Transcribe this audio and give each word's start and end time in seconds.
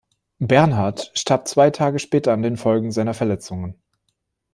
Bernhard 0.39 1.11
starb 1.13 1.47
zwei 1.47 1.69
Tage 1.69 1.99
später 1.99 2.33
an 2.33 2.41
den 2.41 2.57
Folgen 2.57 2.91
seiner 2.91 3.13
Verletzungen. 3.13 3.79